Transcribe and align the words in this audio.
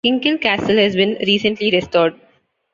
Kinkell 0.03 0.39
Castle 0.41 0.77
has 0.77 0.95
been 0.95 1.15
recently 1.27 1.69
restored. 1.69 2.15